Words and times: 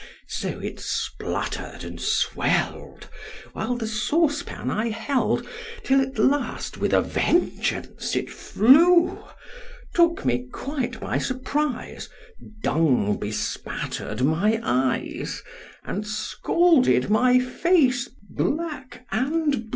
So 0.29 0.57
it 0.59 0.79
spluttered 0.79 1.83
and 1.83 2.01
swelled, 2.01 3.07
while 3.53 3.75
the 3.75 3.85
saucepan 3.85 4.71
I 4.71 4.89
held, 4.89 5.47
till 5.83 6.01
at 6.01 6.17
last 6.17 6.75
with 6.79 6.91
a 6.91 7.03
vengeance 7.03 8.15
it 8.15 8.31
flew: 8.31 9.23
Took 9.93 10.25
me 10.25 10.47
quite 10.51 10.99
by 10.99 11.19
surprise, 11.19 12.09
dung 12.63 13.19
bespattered 13.19 14.23
my 14.23 14.59
eyes, 14.63 15.43
and 15.83 16.07
scalded 16.07 17.11
my 17.11 17.39
face 17.39 18.09
black 18.27 19.05
and 19.11 19.51
blue! 19.51 19.69